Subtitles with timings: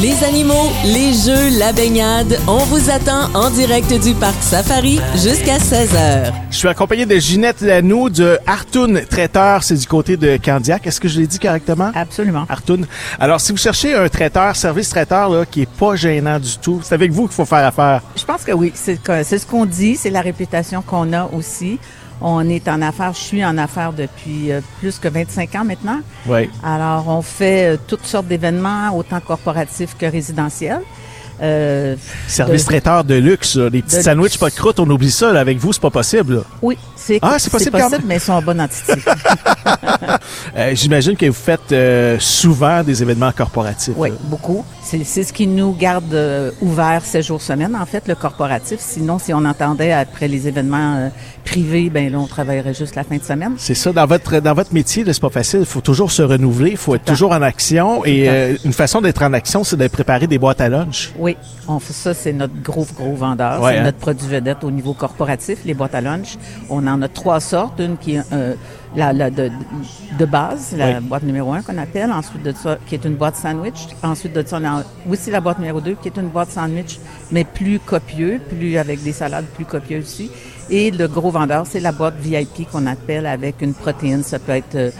[0.00, 5.58] Les animaux, les jeux, la baignade, on vous attend en direct du parc Safari jusqu'à
[5.58, 6.32] 16h.
[6.50, 10.86] Je suis accompagné de Ginette Lanoux de Artoun Traiteur, c'est du côté de Candiac.
[10.86, 11.92] Est-ce que je l'ai dit correctement?
[11.94, 12.46] Absolument.
[12.48, 12.86] Artoun.
[13.18, 16.80] Alors, si vous cherchez un traiteur, service traiteur, là, qui est pas gênant du tout,
[16.82, 18.00] c'est avec vous qu'il faut faire affaire.
[18.16, 18.98] Je pense que oui, c'est
[19.38, 21.78] ce qu'on dit, c'est la réputation qu'on a aussi.
[22.20, 26.00] On est en affaires, je suis en affaires depuis euh, plus que 25 ans maintenant.
[26.26, 26.50] Oui.
[26.62, 30.80] Alors, on fait euh, toutes sortes d'événements, autant corporatifs que résidentiels.
[31.42, 31.96] Euh,
[32.28, 35.32] Service de- traiteur de luxe, les petits sandwichs pas de croûte, on oublie ça.
[35.32, 35.40] là.
[35.40, 36.34] Avec vous, c'est pas possible.
[36.34, 36.40] là.
[36.60, 38.02] Oui, c'est Ah, c'est possible même?
[38.04, 38.92] mais ils sont en bonne entité.
[40.56, 43.94] Euh, J'imagine que vous faites euh, souvent des événements corporatifs.
[43.96, 44.16] oui, là.
[44.24, 44.64] beaucoup.
[44.82, 48.80] C'est ce qui nous garde euh, ouverts 7 jours semaine, en fait, le corporatif.
[48.80, 51.08] Sinon, si on entendait après les événements euh,
[51.44, 53.54] privés, ben là, on travaillerait juste la fin de semaine.
[53.56, 53.92] C'est ça.
[53.92, 55.60] Dans votre dans votre métier, c'est pas facile.
[55.60, 56.70] Il faut toujours se renouveler.
[56.72, 58.04] Il faut être toujours en action.
[58.04, 61.12] Et euh, une façon d'être en action, c'est de préparer des boîtes à lunch.
[61.18, 61.36] Oui,
[61.68, 63.62] on fait ça, c'est notre gros, gros vendeur.
[63.62, 63.84] Ouais, c'est hein?
[63.84, 66.36] notre produit vedette au niveau corporatif, les boîtes à lunch.
[66.68, 67.78] On en a trois sortes.
[67.80, 68.54] Une qui est euh,
[68.96, 69.50] la, la de,
[70.18, 72.10] de base, la boîte numéro un qu'on appelle.
[72.10, 73.88] Ensuite de ça, qui est une boîte sandwich.
[74.02, 76.98] Ensuite de ça, on a aussi la boîte numéro deux, qui est une boîte sandwich,
[77.30, 80.30] mais plus copieux, plus avec des salades plus copieuses aussi.
[80.70, 84.22] Et le gros vendeur, c'est la boîte VIP qu'on appelle avec une protéine.
[84.22, 84.90] Ça peut être euh,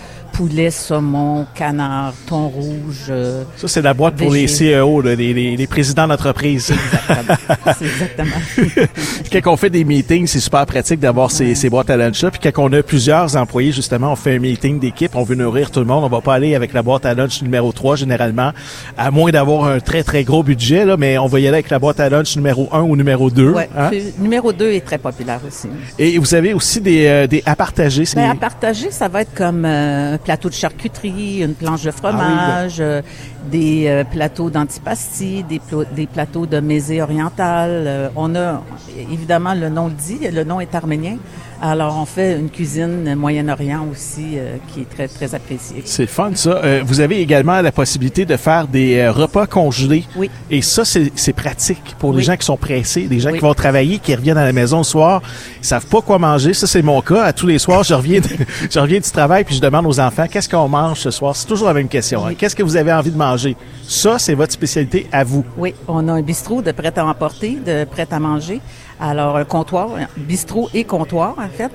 [0.41, 3.09] poulet, saumon, canard, thon rouge.
[3.11, 4.47] euh, Ça, c'est la boîte pour les.
[4.47, 6.73] CEO, là, les, les- les présidents d'entreprise.
[7.81, 8.87] exactement.
[9.33, 12.31] quand on fait des meetings, c'est super pratique d'avoir ces, ces boîtes à lunch-là.
[12.31, 15.71] Puis quand on a plusieurs employés, justement, on fait un meeting d'équipe, on veut nourrir
[15.71, 16.05] tout le monde.
[16.05, 18.53] On va pas aller avec la boîte à lunch numéro 3, généralement,
[18.97, 21.69] à moins d'avoir un très, très gros budget, là, mais on va y aller avec
[21.69, 23.51] la boîte à lunch numéro 1 ou numéro 2.
[23.51, 23.89] Ouais, hein?
[23.91, 25.69] puis numéro 2 est très populaire aussi.
[25.99, 28.07] Et vous avez aussi des, euh, des à partager.
[28.07, 31.83] c'est- Ben, à partager, ça va être comme euh, un plateau de charcuterie, une planche
[31.83, 33.03] de fromage, euh,
[33.51, 37.85] des euh, plateaux d'antipasti, des plateaux de mésée orientale.
[37.89, 38.63] Euh, on a,
[38.97, 41.17] évidemment, le nom le dit, le nom est arménien.
[41.63, 45.83] Alors, on fait une cuisine Moyen-Orient aussi euh, qui est très, très appréciée.
[45.85, 46.53] C'est fun, ça.
[46.65, 50.05] Euh, vous avez également la possibilité de faire des euh, repas congelés.
[50.17, 50.31] Oui.
[50.51, 52.23] Et ça, c'est pratique pour les Oui.
[52.25, 53.37] gens qui sont pressés, des gens Oui.
[53.39, 55.21] qui vont travailler, qui reviennent à la maison le soir,
[55.61, 56.55] ils savent pas quoi manger.
[56.55, 57.25] Ça, c'est mon cas.
[57.25, 58.27] À tous les soirs, je reviens, de-
[58.71, 61.37] je reviens du travail puis je demande aux enfants qu'est-ce qu'on mange ce soir.
[61.37, 62.25] C'est toujours la même question.
[62.27, 62.33] hein.
[62.39, 63.55] Qu'est-ce que vous avez envie de manger?
[63.87, 65.45] Ça, c'est votre spécialité à vous.
[65.59, 68.61] Oui, on a un bistrot de prêt à emporter, de prêt à manger.
[69.01, 71.71] Alors, un comptoir, un bistrot et comptoir, en fait.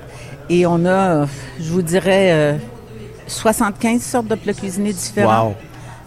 [0.48, 1.26] Et on a, euh,
[1.60, 2.52] je vous dirais, euh,
[3.26, 5.48] 75 sortes de plats cuisinés différents.
[5.48, 5.54] Wow.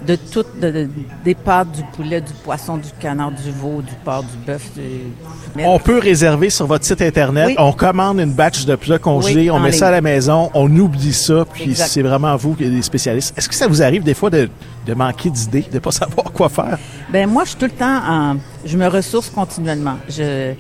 [0.08, 0.90] De toutes, de- de-
[1.26, 4.64] des pâtes, du poulet, du poisson, du canard, du veau, du porc, du bœuf.
[4.74, 7.48] du- On peut réserver sur votre site internet.
[7.48, 7.56] Oui.
[7.58, 10.74] On commande une batch de plats congelés, Oui, on met ça à la maison, on
[10.74, 13.38] oublie ça, puis c'est vraiment vous qui êtes des spécialistes.
[13.38, 14.50] Est-ce que ça vous arrive des fois de,
[14.88, 16.78] de manquer d'idées, de pas savoir quoi faire?
[17.12, 19.98] Ben moi, je suis tout le temps en, je me ressource continuellement.
[20.08, 20.54] Je,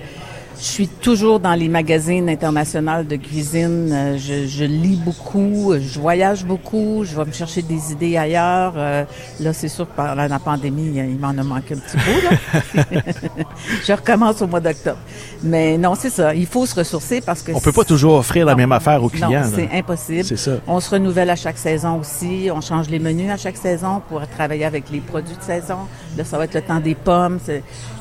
[0.60, 3.90] je suis toujours dans les magazines internationaux de cuisine.
[3.94, 8.74] Euh, Je, je lis beaucoup, je voyage beaucoup, je vais me chercher des idées ailleurs.
[8.76, 9.06] Euh,
[9.40, 12.76] Là, c'est sûr que pendant la pandémie, il m'en a manqué un petit bout.
[12.76, 12.84] Là.
[13.88, 14.98] je recommence au mois d'octobre.
[15.44, 16.36] Mais non, c'est ça.
[16.36, 18.58] Il faut se ressourcer parce que On peut pas toujours offrir la Non.
[18.58, 19.30] même affaire aux clients.
[19.32, 20.26] non, c'est impossible.
[20.26, 20.52] C'est ça.
[20.68, 22.50] On se renouvelle à chaque saison aussi.
[22.54, 25.78] On change les menus à chaque saison pour travailler avec les produits de saison.
[26.20, 27.40] Là, ça va être le temps des pommes,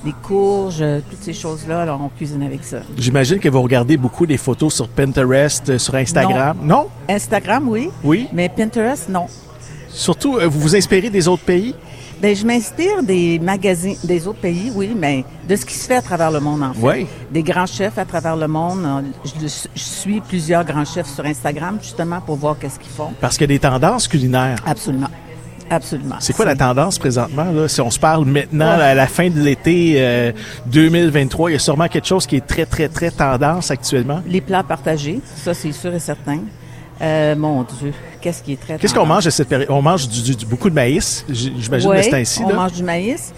[0.04, 1.82] les courges, toutes ces choses-là.
[1.82, 2.78] Alors, on cuisine avec ça.
[2.96, 6.56] J'imagine que vous regardez beaucoup des photos sur Pinterest, euh, sur Instagram.
[6.60, 6.88] Non?
[7.08, 7.90] Instagram, oui.
[8.02, 8.26] Oui.
[8.32, 9.26] Mais Pinterest, non.
[9.88, 11.76] Surtout, euh, vous vous inspirez des autres pays?
[12.20, 15.94] Ben, je m'inspire des magazines des autres pays, oui, mais de ce qui se fait
[15.94, 16.82] à travers le monde, en fait.
[16.84, 17.06] Oui.
[17.30, 18.80] Des grands chefs à travers le monde.
[18.84, 19.46] Euh, Je,
[19.76, 23.12] je suis plusieurs grands chefs sur Instagram, justement, pour voir qu'est-ce qu'ils font.
[23.20, 24.58] Parce qu'il y a des tendances culinaires.
[24.66, 25.06] Absolument.
[25.70, 26.16] Absolument.
[26.20, 27.44] C'est quoi la tendance présentement?
[27.52, 27.68] Là?
[27.68, 30.32] Si on se parle maintenant, à la fin de l'été euh,
[30.66, 34.20] 2023, il y a sûrement quelque chose qui est très, très, très tendance actuellement?
[34.26, 36.38] Les plats partagés, ça c'est sûr et certain.
[37.00, 39.68] Euh, mon Dieu, qu'est-ce qui est très Qu'est-ce qu'on mange à cette période?
[39.70, 42.42] On mange du, du- du- beaucoup de maïs, j'imagine, Ouais, de temps-ci.
[42.44, 42.54] on là.
[42.56, 43.32] mange du maïs.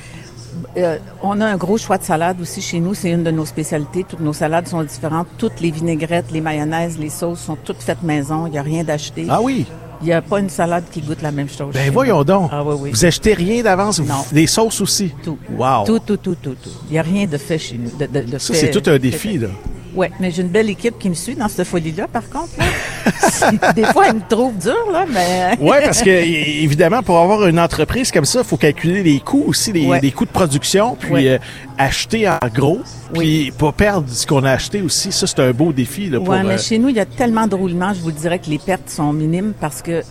[0.76, 2.94] Euh, on a un gros choix de salade aussi chez nous.
[2.94, 4.04] C'est une de nos spécialités.
[4.08, 5.26] Toutes nos salades sont différentes.
[5.38, 8.46] Toutes les vinaigrettes, les mayonnaises, les sauces sont toutes faites maison.
[8.46, 9.26] Il n'y a rien d'acheté.
[9.28, 9.66] Ah oui?
[10.02, 11.74] Il n'y a pas une salade qui goûte la même chose.
[11.74, 12.48] Ben voyons donc.
[12.52, 12.90] Ah oui, oui.
[12.90, 13.98] Vous achetez rien d'avance?
[14.00, 14.24] Non.
[14.32, 15.12] Des sauces aussi?
[15.22, 15.38] Tout.
[15.56, 15.84] Wow.
[15.84, 16.70] Tout, tout, tout, tout, tout.
[16.88, 17.90] Il n'y a rien de fait chez nous.
[17.98, 19.48] De, de- de Ça, c'est tout un défi, là.
[19.94, 22.50] Oui, mais j'ai une belle équipe qui me suit dans cette folie-là, par contre.
[22.58, 23.72] là.
[23.72, 25.56] Des fois, elle me trouve dur, là, mais...
[25.60, 29.44] Oui, parce que évidemment, pour avoir une entreprise comme ça, il faut calculer les coûts
[29.46, 30.00] aussi, les, Ouais.
[30.00, 31.28] les coûts de production, puis Ouais.
[31.28, 31.38] euh,
[31.78, 32.80] acheter en gros,
[33.14, 35.10] puis pas perdre ce qu'on a acheté aussi.
[35.12, 36.08] Ça, c'est un beau défi.
[36.10, 38.12] Là, pour, Oui, mais euh, chez nous, il y a tellement de roulements, je vous
[38.12, 40.02] dirais que les pertes sont minimes parce que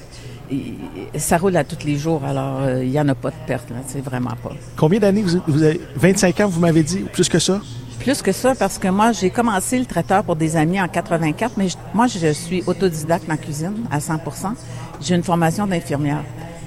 [1.15, 3.69] ça roule à tous les jours, alors euh, il n'y en a pas de perte,
[3.69, 4.49] là, c'est vraiment pas.
[4.75, 7.61] Combien d'années vous, vous avez 25 ans, vous m'avez dit, ou plus que ça?
[7.99, 11.53] Plus que ça, parce que moi, j'ai commencé le traiteur pour des amis en 84,
[11.57, 14.53] mais je- moi, je suis autodidacte en cuisine à 100%
[15.01, 16.23] J'ai une formation d'infirmière.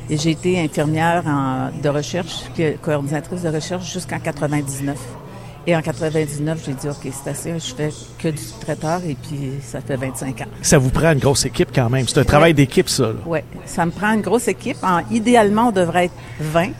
[0.08, 2.44] Et j'ai été infirmière en- de recherche,
[2.80, 4.96] coordinatrice de recherche jusqu'en 99.
[5.66, 9.52] Et en 99, j'ai dit, OK, c'est assez, je fais que du traiteur, et puis
[9.62, 10.46] ça fait 25 ans.
[10.62, 12.08] Ça vous prend une grosse équipe quand même.
[12.08, 13.10] C'est un travail d'équipe, ça.
[13.26, 14.78] Oui, ça me prend une grosse équipe.
[14.82, 16.70] En- idéalement, on devrait être 20,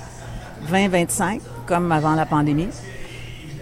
[0.70, 2.68] 20-25, comme avant la pandémie.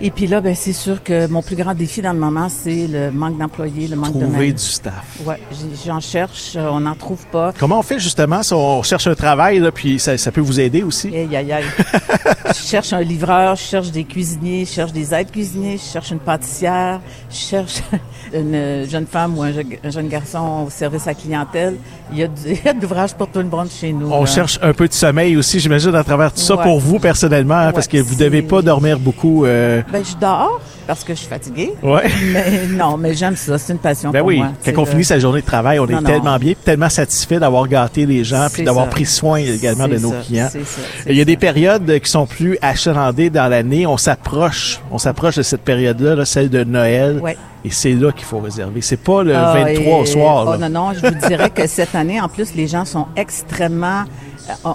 [0.03, 2.87] Et puis là, ben, c'est sûr que mon plus grand défi dans le moment, c'est
[2.87, 5.19] le manque d'employés, le manque de Trouver du staff.
[5.27, 5.39] Ouais,
[5.87, 7.53] j'en cherche, euh, on n'en trouve pas.
[7.59, 10.59] Comment on fait justement si on cherche un travail, là, puis ça, ça peut vous
[10.59, 11.09] aider aussi?
[11.09, 11.65] Aïe, aïe, aïe.
[12.49, 16.11] je cherche un livreur, je cherche des cuisiniers, je cherche des aides cuisiniers, je cherche
[16.13, 17.01] une pâtissière,
[17.31, 17.83] je cherche
[18.33, 21.77] une jeune femme ou un, je- un jeune garçon au service à clientèle.
[22.13, 22.27] Il y a,
[22.73, 24.11] de l'ouvrage pour tout le monde chez nous.
[24.11, 24.27] On là.
[24.27, 26.63] cherche un peu de sommeil aussi, j'imagine, à travers tout ça Ouais.
[26.65, 29.45] pour vous personnellement, hein, Ouais, parce que vous devez pas dormir beaucoup.
[29.45, 31.73] euh, Ben, je dors parce que je suis fatiguée.
[31.83, 32.03] Ouais.
[32.33, 33.59] Mais non, mais j'aime ça.
[33.59, 34.49] C'est une passion Ben pour oui, moi.
[34.65, 36.03] quand on le- finit sa journée de travail, on Non, est non.
[36.11, 39.99] tellement bien, puis tellement satisfait d'avoir gâté les gens, puis d'avoir pris soin également de
[39.99, 40.49] nos ça, clients.
[40.51, 40.59] ça,
[41.07, 43.87] Il y a des périodes qui sont plus achalandées dans l'année.
[43.87, 47.19] On s'approche, on s'approche de cette période-là, là, celle de Noël.
[47.23, 47.37] Ouais.
[47.65, 48.81] Et c'est là qu'il faut réserver.
[48.81, 50.47] C'est pas le Ah, 23 au et- soir.
[50.55, 54.05] Oh, non, non, je vous dirais que cette année, en plus, les gens sont extrêmement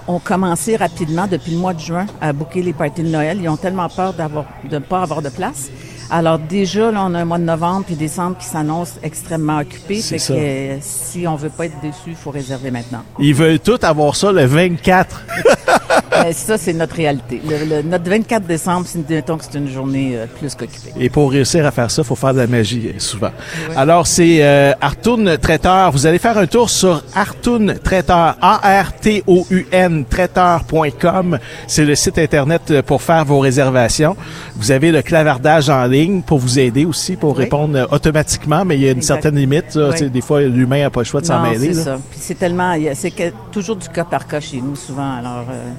[0.08, 3.38] ont commencé rapidement depuis le mois de juin à booker les parties de Noël.
[3.40, 5.70] Ils ont tellement peur d'avoir de ne pas avoir de place.
[6.10, 10.00] Alors déjà, là, on a un mois de novembre puis décembre qui s'annonce extrêmement occupé.
[10.00, 10.34] C'est ça.
[10.34, 13.02] que euh, si on veut pas être déçu, il faut réserver maintenant.
[13.18, 15.22] Ils veulent tous avoir ça le 24.
[16.24, 17.40] Ben, ça, c'est notre réalité.
[17.48, 20.92] Le- le- notre 24 décembre, c'est, mettons que c'est une journée euh, plus qu'occupée.
[20.98, 23.30] Et pour réussir à faire ça, il faut faire de la magie euh, souvent.
[23.76, 25.90] Alors, c'est euh, Artoun Traiteur.
[25.92, 31.38] Vous allez faire un tour sur Artoun Traiteur, A-R-T-O-U-N, traiteur.com.
[31.66, 34.16] C'est le site Internet euh, pour faire vos réservations.
[34.56, 37.44] Vous avez le clavardage en ligne pour vous aider aussi, pour Oui.
[37.44, 39.14] répondre euh, automatiquement, mais il y a une Exact.
[39.22, 39.74] certaine limite.
[39.74, 39.90] là.
[39.98, 40.10] Oui.
[40.10, 41.74] Des fois, l'humain n'a pas le choix de s'en mêler.
[41.74, 41.98] c'est ça.
[42.10, 43.12] Puis c'est tellement, c'est
[43.52, 45.16] toujours du cas par cas chez nous souvent.
[45.18, 45.70] Alors, euh,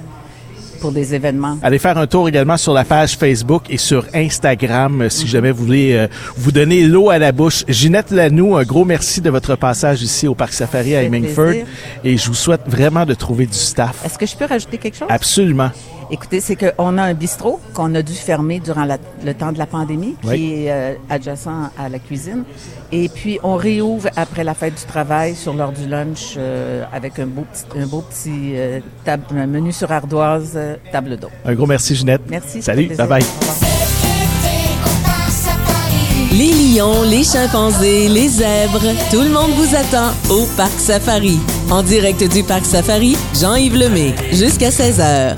[0.78, 1.58] pour des événements.
[1.62, 5.50] Allez faire un tour également sur la page Facebook et sur Instagram euh, si jamais
[5.50, 7.64] vous voulez euh, vous donner l'eau à la bouche.
[7.68, 11.64] Ginette Lanoux, un gros merci de votre passage ici au Parc Safari à Hemingford
[12.04, 14.04] et je vous souhaite vraiment de trouver du staff.
[14.04, 15.08] Est-ce que je peux rajouter quelque chose?
[15.10, 15.70] Absolument.
[16.10, 19.58] Écoutez, c'est qu'on a un bistrot qu'on a dû fermer durant la- le temps de
[19.58, 20.36] la pandémie, Oui.
[20.36, 22.44] qui est euh, adjacent à la cuisine.
[22.92, 27.18] Et puis, on réouvre après la fête du travail sur l'heure du lunch euh, avec
[27.18, 31.28] un beau petit, un beau petit euh, un menu sur ardoise, euh, table d'eau.
[31.44, 32.22] Un gros merci Ginette.
[32.30, 32.62] Merci.
[32.62, 33.08] Salut, fait bye plaisir.
[33.08, 33.22] bye.
[33.22, 33.56] Au revoir.
[36.32, 38.80] Les lions, les chimpanzés, les zèbres,
[39.10, 41.38] tout le monde vous attend au Parc Safari.
[41.70, 45.36] En direct du Parc Safari, Jean-Yves Lemay, jusqu'à 16h.